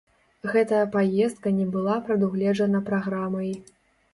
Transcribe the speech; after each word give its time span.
Гэтая 0.53 0.79
паездка 0.95 1.53
не 1.59 1.67
была 1.75 1.99
прадугледжана 2.09 2.83
праграмай. 2.89 3.53